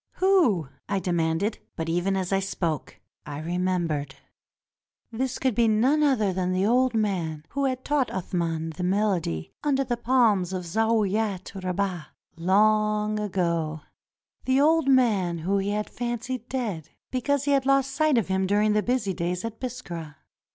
[0.13, 4.13] "Who?" I demanded; but even as I spoke, I remem bered.
[5.11, 9.53] This could be none other than the old man who had taught Athman the melody
[9.63, 13.81] under the palms of Zaouiat Ribah, long ago—
[14.45, 18.47] the old man whom he had fancied dead, because he had lost sight of him
[18.47, 20.15] during the busy days at Biskra.